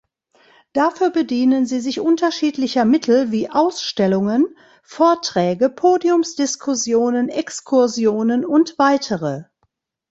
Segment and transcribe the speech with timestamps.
[0.73, 4.47] Dafür bedienen sie sich unterschiedlicher Mittel wie Ausstellungen,
[4.81, 9.43] Vorträge, Podiumsdiskussionen, Exkursionen und weitere.